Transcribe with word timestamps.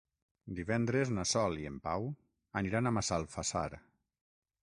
Divendres 0.59 1.11
na 1.17 1.25
Sol 1.31 1.59
i 1.65 1.67
en 1.71 1.77
Pau 1.83 2.09
aniran 2.61 2.89
a 2.89 2.95
Massalfassar. 2.99 3.67